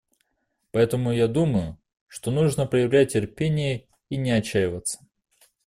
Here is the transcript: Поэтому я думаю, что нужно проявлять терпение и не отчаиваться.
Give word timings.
Поэтому 0.71 1.11
я 1.11 1.27
думаю, 1.27 1.77
что 2.07 2.31
нужно 2.31 2.65
проявлять 2.65 3.13
терпение 3.13 3.85
и 4.09 4.17
не 4.17 4.31
отчаиваться. 4.31 4.97